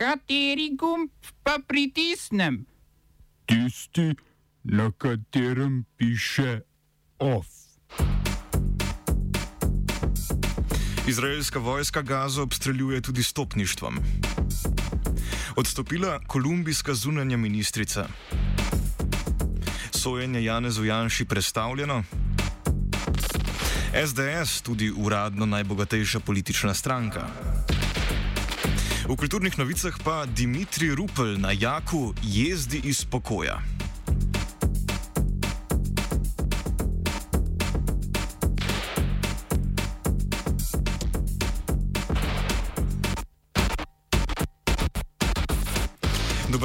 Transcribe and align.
Kateri 0.00 0.70
gumb 0.80 1.10
pa 1.44 1.58
pritisnem? 1.68 2.64
Tisti, 3.44 4.14
na 4.64 4.88
katerem 4.98 5.84
piše 5.96 6.60
OF. 7.18 7.46
Izraelska 11.08 11.58
vojska 11.58 12.02
Gazo 12.02 12.42
obstreljuje 12.42 13.00
tudi 13.00 13.22
stopništvom. 13.22 13.98
Odstopila 15.56 16.20
kolumbijska 16.26 16.94
zunanja 16.94 17.36
ministrica. 17.36 18.08
Sojenje 19.90 20.44
Janezu 20.44 20.84
Janši 20.84 21.24
predstavljeno. 21.24 22.04
SDS 24.06 24.62
tudi 24.62 24.92
uradno 24.96 25.46
najbogatejša 25.46 26.20
politična 26.20 26.74
stranka. 26.74 27.49
V 29.10 29.18
kulturnih 29.18 29.58
novicah 29.58 29.90
pa 30.06 30.22
Dimitri 30.22 30.94
Rupel 30.94 31.34
na 31.42 31.50
Jaku 31.50 32.14
jezdi 32.22 32.78
iz 32.86 33.02
pokoja. 33.02 33.58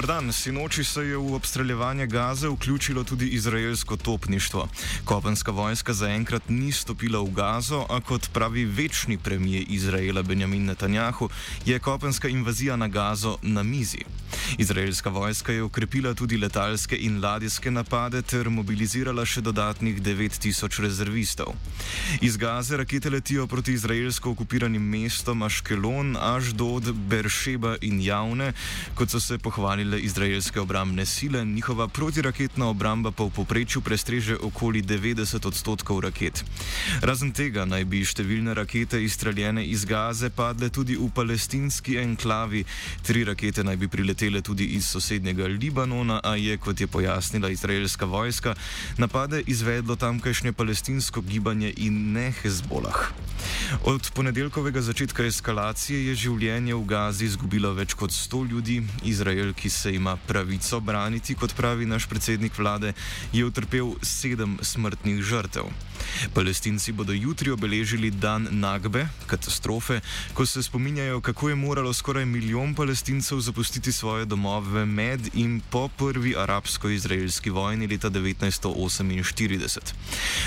Dobr 0.06 0.22
dan, 0.22 0.34
sinoči 0.34 0.84
se 0.84 1.02
je 1.02 1.18
v 1.18 1.34
obstreljevanje 1.34 2.06
Gaze 2.08 2.48
vključilo 2.48 3.04
tudi 3.04 3.28
izraelsko 3.28 3.98
topništvo. 3.98 4.68
Kopenska 5.06 5.52
vojska 5.52 5.94
zaenkrat 5.94 6.50
ni 6.50 6.72
stopila 6.72 7.20
v 7.20 7.32
Gazo, 7.34 7.86
a 7.90 8.02
kot 8.02 8.30
pravi 8.34 8.66
večni 8.66 9.18
premijer 9.18 9.66
Izraela 9.68 10.24
Benjamin 10.24 10.66
Netanjahu, 10.66 11.30
je 11.66 11.80
kopenska 11.80 12.28
invazija 12.28 12.76
na 12.76 12.88
Gazo 12.88 13.38
na 13.42 13.64
mizi. 13.64 14.06
Izraelska 14.58 15.10
vojska 15.10 15.52
je 15.52 15.64
ukrepila 15.64 16.14
tudi 16.14 16.38
letalske 16.38 16.98
in 16.98 17.22
ladijske 17.24 17.72
napade 17.72 18.22
ter 18.22 18.50
mobilizirala 18.50 19.26
še 19.26 19.42
dodatnih 19.42 20.02
9000 20.02 20.82
rezervistov. 20.82 21.54
Iz 22.22 22.38
Gaze 22.38 22.78
rakete 22.78 23.10
letijo 23.10 23.48
proti 23.48 23.74
izraelsko 23.74 24.32
okupiranim 24.32 24.82
mestom 24.82 25.42
Aškelon, 25.42 26.18
Aždod, 26.20 26.94
Beršeba 26.94 27.76
in 27.82 28.02
Javne, 28.02 28.54
kot 28.96 29.10
so 29.10 29.20
se 29.20 29.38
pohvalile 29.38 29.95
izraelske 30.00 30.60
obrambne 30.60 31.06
sile, 31.06 31.46
njihova 31.46 31.88
protiraketna 31.88 32.68
obramba 32.70 33.12
pa 33.12 33.24
v 33.24 33.30
poprečju 33.30 33.82
prestreže 33.82 34.38
okoli 34.38 34.82
90 34.82 35.48
odstotkov 35.48 36.00
raket. 36.00 36.44
Razen 37.02 37.32
tega 37.32 37.66
naj 37.66 37.86
bi 37.86 38.04
številne 38.06 38.54
rakete 38.54 39.02
izstreljene 39.04 39.66
iz 39.66 39.86
Gaze 39.86 40.30
padle 40.30 40.70
tudi 40.70 40.96
v 40.96 41.10
palestinski 41.16 41.98
enklavi, 41.98 42.66
tri 43.04 43.24
rakete 43.24 43.64
naj 43.64 43.78
bi 43.78 43.88
priletele 43.88 44.42
tudi 44.42 44.66
iz 44.78 44.88
sosednjega 44.88 45.48
Libanona, 45.48 46.22
a 46.24 46.36
je, 46.36 46.58
kot 46.58 46.82
je 46.82 46.88
pojasnila 46.88 47.50
izraelska 47.50 48.06
vojska, 48.06 48.56
napade 48.98 49.44
izvedlo 49.48 49.96
tamkajšnje 49.96 50.54
palestinsko 50.54 51.22
gibanje 51.22 51.74
in 51.78 52.14
ne 52.14 52.32
Hezbolah. 52.42 53.25
Od 53.84 54.12
ponedeljkovega 54.14 54.82
začetka 54.82 55.26
eskalacije 55.28 56.08
je 56.08 56.16
življenje 56.16 56.76
v 56.76 56.86
Gazi 56.88 57.26
izgubilo 57.26 57.74
več 57.76 57.94
kot 57.98 58.14
100 58.14 58.42
ljudi. 58.50 58.78
Izrael, 59.04 59.52
ki 59.54 59.70
se 59.70 59.92
ima 59.96 60.16
pravico 60.28 60.80
braniti, 60.80 61.36
kot 61.36 61.56
pravi 61.58 61.86
naš 61.86 62.08
predsednik 62.08 62.58
vlade, 62.58 62.94
je 63.34 63.46
utrpel 63.46 63.96
sedem 64.02 64.58
smrtnih 64.62 65.22
žrtev. 65.24 65.70
Palestinci 66.34 66.92
bodo 66.94 67.14
jutri 67.14 67.52
obeležili 67.52 68.12
dan 68.12 68.48
Nagbe, 68.52 69.08
katastrofe, 69.28 70.00
ko 70.34 70.46
se 70.46 70.64
spominjajo, 70.64 71.22
kako 71.22 71.50
je 71.50 71.56
moralo 71.56 71.94
skoraj 71.94 72.26
milijon 72.26 72.76
palestincev 72.76 73.40
zapustiti 73.40 73.92
svoje 73.92 74.26
domove 74.26 74.86
med 74.86 75.30
in 75.34 75.62
po 75.70 75.88
prvi 75.88 76.36
arabsko-izraelski 76.38 77.50
vojni 77.50 77.88
leta 77.88 78.10
1948. 78.10 79.94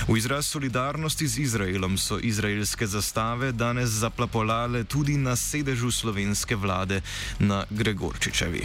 V 0.09 0.17
izraz 0.17 0.47
solidarnosti 0.47 1.29
z 1.29 1.39
Izraelom 1.39 1.99
so 1.99 2.19
izraelske 2.23 2.87
zastave 2.87 3.18
danes 3.53 3.99
zaplapolale 3.99 4.85
tudi 4.85 5.17
na 5.17 5.37
sedežu 5.37 5.91
slovenske 5.91 6.57
vlade 6.57 7.03
na 7.39 7.65
Gregorčičevi. 7.71 8.63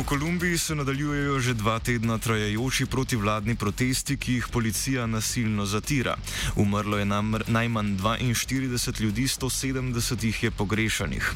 V 0.00 0.04
Kolumbiji 0.04 0.58
se 0.58 0.74
nadaljujejo 0.74 1.40
že 1.40 1.54
dva 1.54 1.76
tedna 1.78 2.18
trajajoči 2.18 2.86
protivladni 2.86 3.54
protesti, 3.54 4.16
ki 4.16 4.32
jih 4.32 4.46
policija 4.48 5.06
nasilno 5.06 5.66
zatira. 5.66 6.16
Umrlo 6.56 6.96
je 6.98 7.04
namr, 7.04 7.44
najmanj 7.46 8.00
42 8.00 9.00
ljudi, 9.00 9.26
170 9.28 10.24
jih 10.24 10.42
je 10.42 10.50
pogrešanih. 10.50 11.32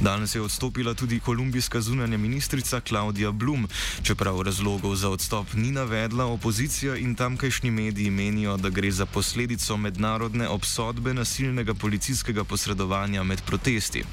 Danes 0.00 0.34
je 0.34 0.40
odstopila 0.40 0.94
tudi 0.94 1.20
kolumbijska 1.20 1.80
zunanja 1.80 2.16
ministrica 2.16 2.80
Klaudija 2.80 3.32
Blum. 3.32 3.68
Čeprav 4.02 4.40
razlogov 4.42 4.96
za 4.96 5.08
odstop 5.08 5.52
ni 5.54 5.70
navedla, 5.70 6.24
opozicija 6.24 6.96
in 6.96 7.14
tamkajšnji 7.14 7.70
mediji 7.70 8.10
menijo, 8.10 8.56
da 8.56 8.68
gre 8.68 8.90
za 8.90 9.06
posledico 9.06 9.76
mednarodne 9.76 10.48
obsodbe 10.48 11.14
nasilnega 11.14 11.74
policijskega 11.74 12.44
posredovanja 12.44 13.22
med 13.22 13.42
protesti. 13.46 14.04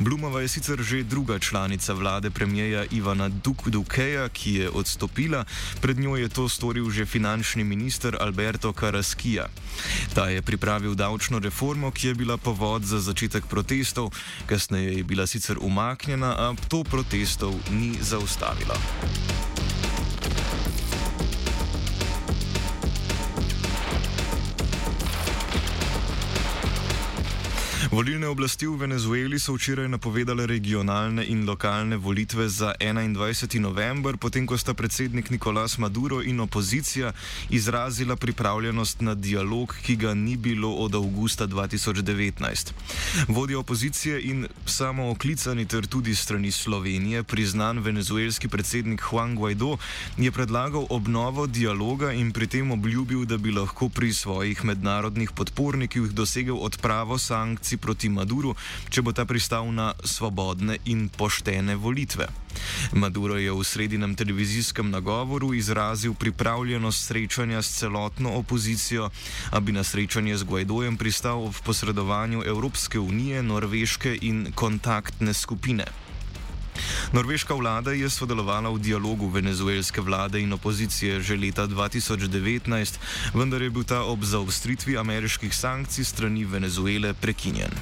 Blumova 0.00 0.40
je 0.40 0.48
sicer 0.48 0.82
že 0.82 1.02
druga 1.02 1.38
članica 1.38 1.92
vlade 1.92 2.30
premijeja 2.30 2.84
Ivana. 2.90 3.19
Ivana 3.20 3.40
Dukeja, 3.66 4.28
ki 4.28 4.54
je 4.54 4.70
odstopila, 4.70 5.44
pred 5.80 5.98
njo 5.98 6.16
je 6.16 6.28
to 6.28 6.48
storil 6.48 6.90
že 6.90 7.06
finančni 7.06 7.64
minister 7.64 8.16
Alberto 8.20 8.72
Caraskija. 8.72 9.48
Ta 10.14 10.28
je 10.28 10.42
pripravil 10.42 10.94
davčno 10.94 11.38
reformo, 11.38 11.90
ki 11.90 12.08
je 12.08 12.14
bila 12.14 12.36
povod 12.36 12.84
za 12.84 13.00
začetek 13.00 13.44
protestov, 13.46 14.10
kasneje 14.46 14.96
je 14.96 15.04
bila 15.04 15.26
sicer 15.26 15.58
umaknjena, 15.60 16.32
a 16.32 16.54
to 16.68 16.84
protestov 16.84 17.52
ni 17.70 17.92
zaustavilo. 18.00 18.74
Volilne 27.90 28.30
oblasti 28.30 28.70
v 28.70 28.86
Venezueli 28.86 29.34
so 29.42 29.58
včeraj 29.58 29.90
napovedale 29.90 30.46
regionalne 30.46 31.26
in 31.26 31.42
lokalne 31.42 31.98
volitve 31.98 32.46
za 32.46 32.70
21. 32.78 33.58
november, 33.58 34.14
potem 34.14 34.46
ko 34.46 34.54
sta 34.54 34.78
predsednik 34.78 35.26
Nicolás 35.34 35.74
Maduro 35.74 36.22
in 36.22 36.38
opozicija 36.38 37.10
izrazila 37.50 38.14
pripravljenost 38.14 39.02
na 39.02 39.18
dialog, 39.18 39.74
ki 39.82 39.96
ga 39.96 40.14
ni 40.14 40.36
bilo 40.38 40.70
od 40.70 40.94
avgusta 40.94 41.50
2019. 41.50 42.70
Vodja 43.26 43.58
opozicije 43.58 44.22
in 44.22 44.46
samo 44.66 45.10
oklicani 45.10 45.66
ter 45.66 45.86
tudi 45.86 46.14
strani 46.14 46.54
Slovenije, 46.54 47.26
priznan 47.26 47.82
venezuelski 47.82 48.48
predsednik 48.48 49.02
Juan 49.02 49.34
Guaido, 49.34 49.82
je 50.16 50.30
predlagal 50.30 50.86
obnovo 50.90 51.46
dialoga 51.46 52.12
in 52.12 52.30
pri 52.30 52.46
tem 52.46 52.70
obljubil, 52.70 53.26
da 53.26 53.34
bi 53.36 53.50
lahko 53.50 53.88
pri 53.88 54.14
svojih 54.14 54.64
mednarodnih 54.64 55.34
podpornikih 55.34 56.14
dosegel 56.14 56.54
odpravo 56.54 57.18
sankcij 57.18 57.79
proti 57.80 58.08
Maduru, 58.08 58.54
če 58.90 59.02
bo 59.02 59.12
ta 59.12 59.24
pristal 59.24 59.72
na 59.72 59.92
svobodne 60.04 60.78
in 60.84 61.08
poštene 61.08 61.76
volitve. 61.76 62.28
Maduro 62.92 63.38
je 63.38 63.52
v 63.52 63.64
sredinem 63.64 64.14
televizijskem 64.14 64.90
nagovoru 64.90 65.54
izrazil 65.54 66.14
pripravljenost 66.14 67.06
srečanja 67.06 67.62
s 67.62 67.78
celotno 67.78 68.36
opozicijo, 68.36 69.10
a 69.50 69.60
bi 69.60 69.72
na 69.72 69.84
srečanje 69.84 70.36
z 70.36 70.44
Guaidojem 70.44 70.96
pristal 70.96 71.48
v 71.48 71.62
posredovanju 71.64 72.42
Evropske 72.46 72.98
unije, 72.98 73.42
Norveške 73.42 74.18
in 74.20 74.52
kontaktne 74.54 75.34
skupine. 75.34 76.09
Norveška 77.12 77.54
vlada 77.58 77.90
je 77.90 78.06
sodelovala 78.06 78.70
v 78.70 78.78
dialogu 78.78 79.26
venezuelske 79.26 79.98
vlade 79.98 80.38
in 80.38 80.52
opozicije 80.54 81.18
že 81.18 81.34
leta 81.34 81.66
2019, 81.66 82.70
vendar 83.34 83.62
je 83.62 83.70
bil 83.70 83.82
ta 83.82 84.06
ob 84.06 84.22
zaostritvi 84.22 84.94
ameriških 84.94 85.50
sankcij 85.50 86.06
strani 86.06 86.46
Venezuele 86.46 87.10
prekinjen. 87.14 87.74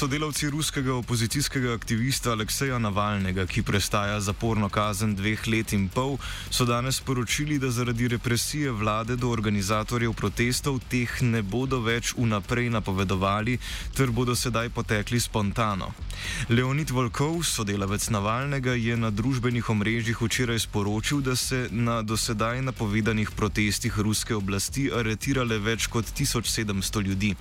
Sodelavci 0.00 0.48
ruskega 0.50 0.94
opozicijskega 0.94 1.74
aktivista 1.74 2.30
Alekseja 2.32 2.78
Navalnega, 2.78 3.44
ki 3.46 3.60
prestaja 3.62 4.20
zaporno 4.20 4.70
kazen 4.72 5.10
dveh 5.12 5.42
let 5.52 5.74
in 5.76 5.90
pol, 5.92 6.14
so 6.48 6.64
danes 6.64 7.02
poročili, 7.04 7.58
da 7.60 7.68
zaradi 7.68 8.08
represije 8.08 8.72
vlade 8.72 9.16
do 9.20 9.28
organizatorjev 9.28 10.14
protestov 10.16 10.78
teh 10.88 11.18
ne 11.20 11.42
bodo 11.42 11.82
več 11.84 12.14
vnaprej 12.16 12.70
napovedovali, 12.72 13.58
ter 13.92 14.08
bodo 14.08 14.32
sedaj 14.32 14.70
potekli 14.72 15.20
spontano. 15.20 15.90
Leonid 16.48 16.90
Volkov, 16.96 17.44
sodelavec 17.44 18.08
Navalnega, 18.08 18.72
je 18.80 18.96
na 18.96 19.12
družbenih 19.12 19.68
omrežjih 19.68 20.16
včeraj 20.16 20.64
sporočil, 20.64 21.20
da 21.20 21.36
se 21.36 21.68
na 21.70 22.00
dosedaj 22.00 22.62
napovedanih 22.62 23.36
protestih 23.36 24.00
ruske 24.00 24.32
oblasti 24.34 24.88
aretirale 24.88 25.60
več 25.60 25.92
kot 25.92 26.08
1700 26.08 27.04
ljudi. 27.04 27.34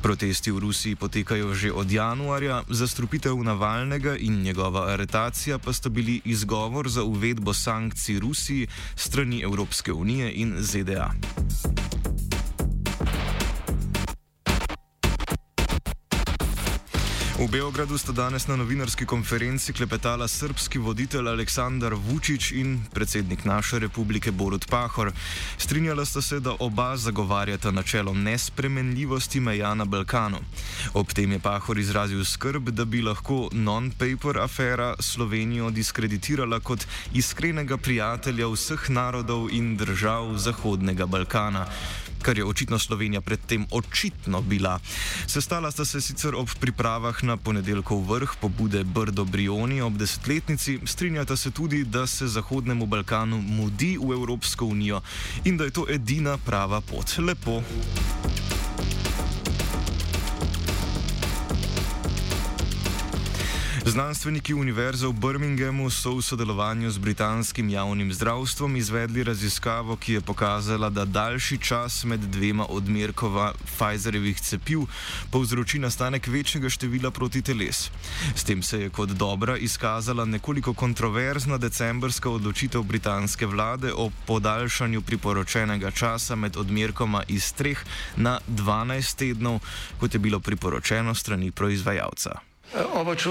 Protesti 0.00 0.48
v 0.50 0.64
Rusiji 0.64 0.96
potekajo 0.96 1.52
že 1.52 1.76
od 1.76 1.89
od 1.90 1.94
januarja, 1.94 2.62
zastrupitev 2.68 3.36
Navalnega 3.42 4.16
in 4.16 4.42
njegova 4.42 4.92
aretacija 4.92 5.58
pa 5.58 5.72
sta 5.72 5.88
bili 5.88 6.20
izgovor 6.24 6.88
za 6.88 7.02
uvedbo 7.02 7.54
sankcij 7.54 8.18
Rusiji 8.18 8.66
strani 8.94 9.42
Evropske 9.42 9.92
unije 9.92 10.32
in 10.32 10.54
ZDA. 10.58 11.10
V 17.40 17.48
Beogradu 17.48 17.96
sta 17.98 18.12
danes 18.12 18.44
na 18.46 18.56
novinarski 18.56 19.06
konferenci 19.08 19.72
klepetala 19.72 20.28
srpski 20.28 20.78
voditelj 20.78 21.28
Aleksandar 21.28 21.94
Vučić 21.96 22.50
in 22.52 22.84
predsednik 22.92 23.44
naše 23.44 23.78
republike 23.78 24.30
Borut 24.30 24.68
Pahor. 24.68 25.12
Strinjala 25.56 26.04
sta 26.04 26.22
se, 26.22 26.40
da 26.40 26.52
oba 26.58 26.96
zagovarjata 26.96 27.70
načelo 27.70 28.14
nespremenljivosti 28.14 29.40
meja 29.40 29.74
na 29.74 29.84
Balkanu. 29.84 30.36
Ob 30.94 31.12
tem 31.12 31.32
je 31.32 31.38
Pahor 31.38 31.78
izrazil 31.78 32.24
skrb, 32.24 32.68
da 32.70 32.84
bi 32.84 33.00
lahko 33.02 33.48
non-paper 33.52 34.38
afera 34.38 34.94
Slovenijo 35.00 35.70
diskreditirala 35.70 36.60
kot 36.60 36.84
iskrenega 37.14 37.76
prijatelja 37.76 38.52
vseh 38.52 38.90
narodov 38.90 39.48
in 39.52 39.76
držav 39.76 40.36
Zahodnega 40.36 41.06
Balkana 41.06 41.66
kar 42.22 42.38
je 42.38 42.44
očitno 42.44 42.78
Slovenija 42.78 43.20
predtem 43.20 43.66
očitno 43.70 44.40
bila. 44.42 44.78
Sestala 45.26 45.70
sta 45.70 45.84
se 45.84 46.00
sicer 46.00 46.34
ob 46.34 46.48
pripravah 46.60 47.24
na 47.24 47.36
ponedeljkov 47.36 48.04
vrh 48.12 48.34
pobude 48.40 48.84
Brdo 48.84 49.24
Brioni 49.24 49.80
ob 49.80 49.96
desetletnici, 49.96 50.78
strinjata 50.84 51.36
se 51.36 51.50
tudi, 51.50 51.84
da 51.84 52.06
se 52.06 52.28
Zahodnemu 52.28 52.86
Balkanu 52.86 53.40
mudi 53.42 53.98
v 53.98 54.12
Evropsko 54.12 54.66
unijo 54.66 55.00
in 55.44 55.56
da 55.56 55.64
je 55.64 55.70
to 55.70 55.86
edina 55.88 56.38
prava 56.38 56.80
pot. 56.80 57.18
Lepo. 57.18 57.62
Znanstveniki 63.90 64.54
Univerze 64.54 65.06
v 65.06 65.12
Birminghamu 65.12 65.90
so 65.90 66.14
v 66.14 66.22
sodelovanju 66.22 66.90
z 66.90 66.98
britanskim 66.98 67.66
javnim 67.68 68.12
zdravstvom 68.12 68.76
izvedli 68.76 69.24
raziskavo, 69.26 69.96
ki 69.96 70.12
je 70.12 70.20
pokazala, 70.20 70.90
da 70.90 71.04
daljši 71.04 71.58
čas 71.58 72.04
med 72.04 72.20
dvema 72.20 72.66
odmerkova 72.70 73.50
Pfizerjevih 73.66 74.40
cepiv 74.40 74.86
povzroči 75.30 75.82
nastanek 75.82 76.26
večjega 76.26 76.70
števila 76.70 77.10
protiteles. 77.10 77.90
S 78.34 78.44
tem 78.44 78.62
se 78.62 78.80
je 78.80 78.90
kot 78.90 79.10
dobra 79.10 79.56
izkazala 79.56 80.24
nekoliko 80.24 80.74
kontroverzna 80.74 81.58
decembrska 81.58 82.30
odločitev 82.30 82.82
britanske 82.82 83.46
vlade 83.46 83.90
o 83.92 84.10
podaljšanju 84.26 85.02
priporočenega 85.02 85.90
časa 85.90 86.36
med 86.36 86.56
odmerkoma 86.56 87.22
iz 87.28 87.50
3 87.58 87.74
na 88.16 88.38
12 88.46 89.16
tednov, 89.16 89.58
kot 89.98 90.14
je 90.14 90.20
bilo 90.20 90.40
priporočeno 90.40 91.14
strani 91.14 91.50
proizvajalca. 91.50 92.49
Oba, 92.70 93.16
če, 93.18 93.30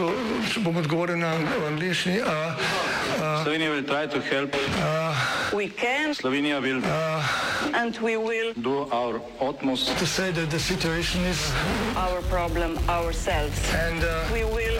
če 0.51 0.59
bom 0.65 0.75
odgovoril 0.81 1.15
na 1.21 1.29
angliški. 1.69 2.17
Slovenija 3.43 3.71
will 3.71 3.85
try 3.87 4.05
to 4.05 4.19
help. 4.19 4.51
We 5.55 5.69
can 5.69 6.11
Slovenija 6.13 6.59
will 6.61 6.83
and 7.73 7.95
we 8.03 8.17
will 8.17 8.53
do 8.53 8.83
our 8.91 9.21
utmost 9.39 9.95
To 9.97 10.05
say 10.05 10.31
that 10.31 10.49
the 10.51 10.59
situation 10.59 11.23
is 11.25 11.39
our 11.95 12.21
problem 12.29 12.77
ourselves. 12.89 13.57
and 13.73 14.03
uh, 14.03 14.27
We 14.33 14.43
will 14.43 14.77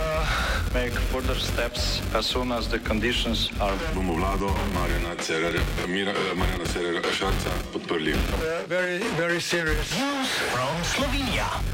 make 0.73 0.93
further 1.11 1.35
steps 1.35 2.01
as 2.13 2.25
soon 2.25 2.51
as 2.51 2.67
the 2.67 2.79
conditions 2.79 3.49
are. 3.61 3.75
bomo 3.95 4.13
vlado 4.19 4.51
Marjana 4.75 5.15
Cererja, 5.23 5.63
Mira, 5.87 6.11
eh, 6.11 6.35
Marjana 6.35 6.65
Cererja 6.67 7.01
Šarca 7.11 7.51
podprli. 7.71 8.13
uh, 8.13 8.67
very, 8.67 8.99
very 9.15 9.39
serious. 9.39 9.87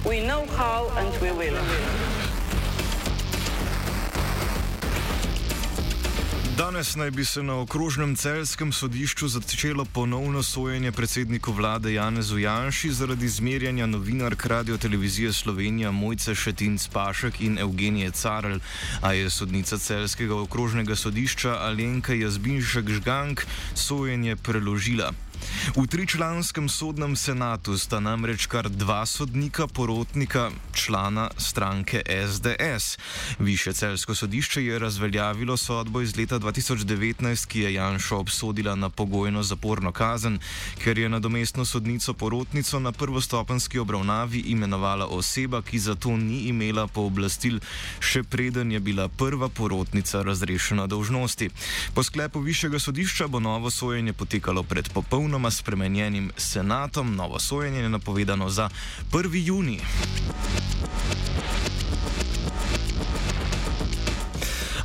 we 0.06 0.22
know 0.22 0.46
how 0.56 0.88
and 0.98 1.12
we 1.22 1.32
will. 1.32 1.58
Danes 6.58 6.96
naj 6.96 7.12
bi 7.12 7.26
se 7.26 7.44
na 7.44 7.56
okrožnem 7.60 8.16
celskem 8.16 8.72
sodišču 8.72 9.28
začelo 9.28 9.86
ponovno 9.86 10.44
sojenje 10.44 10.92
predsedniku 10.92 11.52
vlade 11.52 11.94
Janezu 11.94 12.38
Janši 12.38 12.92
zaradi 12.92 13.28
zmerjanja 13.28 13.86
novinark 13.86 14.46
Radio 14.46 14.78
Televizije 14.78 15.34
Slovenija 15.34 15.92
Mojce 15.92 16.36
Šetinc 16.36 16.88
Pašek 16.88 17.42
in 17.42 17.60
Evgenije 17.60 18.12
Carl, 18.12 18.60
a 19.02 19.14
je 19.14 19.30
sodnica 19.30 19.78
celskega 19.78 20.36
okrožnega 20.36 20.96
sodišča 20.96 21.58
Alenka 21.60 22.14
Jazbinšek 22.14 22.90
Žgank 22.90 23.42
sojenje 23.74 24.36
preložila. 24.36 25.12
V 25.76 25.88
tričlanskem 25.88 26.70
sodnem 26.70 27.16
senatu 27.16 27.78
sta 27.78 28.00
namreč 28.00 28.46
kar 28.48 28.70
dva 28.70 29.06
sodnika, 29.06 29.68
porotnika, 29.68 30.52
člana 30.74 31.30
stranke 31.38 32.04
SDS. 32.06 32.98
Više 33.40 33.74
celsko 33.74 34.16
sodišče 34.16 34.66
je 34.66 34.80
razveljavilo 34.80 35.58
sodbo 35.58 36.02
iz 36.02 36.18
leta 36.18 36.40
2019, 36.40 37.48
ki 37.48 37.60
je 37.60 37.74
Janšo 37.74 38.18
obsodila 38.18 38.76
na 38.76 38.90
pogojno 38.90 39.44
zaporno 39.44 39.92
kazen, 39.92 40.40
ker 40.84 40.98
je 40.98 41.10
nadomestno 41.10 41.66
sodnico 41.66 42.14
porotnico 42.14 42.80
na 42.80 42.92
prvostopenski 42.92 43.80
obravnavi 43.80 44.40
imenovala 44.40 45.06
oseba, 45.06 45.62
ki 45.62 45.80
za 45.80 45.96
to 45.96 46.18
ni 46.18 46.40
imela 46.48 46.88
pooblastil, 46.88 47.60
še 48.00 48.24
preden 48.24 48.72
je 48.72 48.80
bila 48.80 49.08
prva 49.08 49.50
porotnica 49.50 50.22
razrešena 50.22 50.88
dolžnosti. 50.88 51.50
Po 51.94 52.04
sklepu 52.04 52.40
višjega 52.40 52.80
sodišča 52.80 53.28
bo 53.28 53.40
novo 53.40 53.72
sojenje 53.72 54.14
potekalo 54.14 54.64
pred 54.64 54.90
popolnoma 55.26 55.52
spremenjenim 55.52 56.32
senatom. 56.38 57.16
Novo 57.16 57.40
sojenje 57.40 57.80
je 57.80 57.90
napovedano 57.90 58.50
za 58.50 58.70
1. 59.12 59.46
juni. 59.46 59.80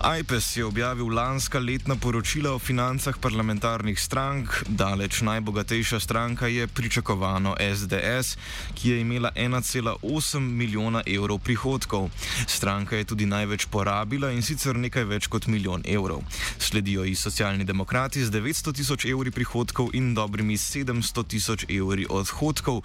IPES 0.00 0.56
je 0.56 0.64
objavil 0.64 1.14
lanska 1.14 1.58
letna 1.58 1.96
poročila 1.96 2.54
o 2.54 2.58
financah 2.58 3.18
parlamentarnih 3.20 4.00
strank. 4.00 4.48
Daleč 4.68 5.20
najbogatejša 5.20 6.00
stranka 6.00 6.46
je 6.46 6.66
pričakovano 6.66 7.56
SDS, 7.74 8.36
ki 8.74 8.90
je 8.90 9.00
imela 9.00 9.30
1,8 9.36 10.40
milijona 10.40 11.02
evrov 11.06 11.38
prihodkov. 11.38 12.08
Stranka 12.46 12.96
je 12.96 13.04
tudi 13.04 13.26
največ 13.26 13.66
porabila 13.66 14.30
in 14.30 14.42
sicer 14.42 14.76
nekaj 14.76 15.04
več 15.04 15.26
kot 15.26 15.46
milijon 15.46 15.82
evrov. 15.84 16.22
Sledijo 16.58 17.04
ji 17.04 17.14
socialni 17.14 17.64
demokrati 17.64 18.24
z 18.24 18.30
900 18.30 18.72
tisoč 18.72 19.04
evri 19.04 19.30
prihodkov 19.30 19.90
in 19.92 20.14
dobrimi 20.14 20.56
700 20.56 21.26
tisoč 21.26 21.66
evri 21.68 22.06
odhodkov. 22.08 22.80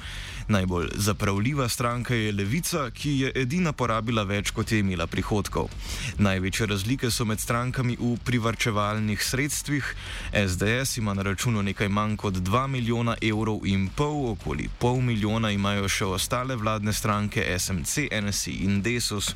Najbolj 0.48 0.90
zapravljiva 0.96 1.70
stranka 1.70 2.16
je 2.16 2.32
Levica, 2.32 2.90
ki 2.92 3.20
je 3.20 3.32
edina 3.36 3.72
porabila 3.72 4.24
več, 4.24 4.52
kot 4.52 4.72
je 4.72 4.80
imela 4.80 5.08
prihodkov. 5.08 5.70
Največje 6.18 6.66
razlike 7.06 7.12
so 7.12 7.26
med 7.26 7.40
strankami 7.40 7.98
v 8.00 8.18
privrčevalnih 8.26 9.24
sredstvih. 9.24 9.96
SDS 10.34 10.98
ima 10.98 11.14
na 11.14 11.22
računu 11.22 11.64
nekaj 11.64 11.90
manj 11.90 12.18
kot 12.18 12.34
2 12.34 12.68
milijona 12.68 13.16
evrov 13.22 13.66
in 13.66 13.90
pol, 13.90 14.32
okoli 14.32 14.70
pol 14.80 15.02
milijona 15.02 15.52
imajo 15.52 15.90
še 15.90 16.06
ostale 16.06 16.56
vladne 16.56 16.94
stranke 16.94 17.46
SMC, 17.60 18.10
NSI 18.22 18.52
in 18.66 18.82
Desus. 18.82 19.36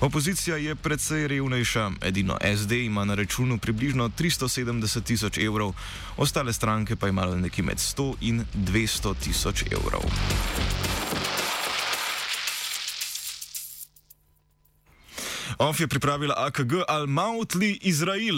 Opozicija 0.00 0.56
je 0.56 0.74
predvsej 0.74 1.28
revnejša, 1.28 1.90
edino 2.02 2.38
SD 2.56 2.84
ima 2.84 3.04
na 3.04 3.14
računu 3.14 3.58
približno 3.58 4.08
370 4.08 5.02
tisoč 5.02 5.38
evrov, 5.38 5.74
ostale 6.16 6.52
stranke 6.52 6.96
pa 6.96 7.08
imajo 7.08 7.36
nekje 7.36 7.64
med 7.64 7.78
100 7.78 8.14
in 8.20 8.44
200 8.54 9.14
tisoč 9.24 9.64
evrov. 9.72 10.06
OF 15.58 15.80
je 15.80 15.88
pripravila 15.88 16.34
AKG 16.38 16.72
Al-Mautli 16.88 17.78
Izrael. 17.82 18.36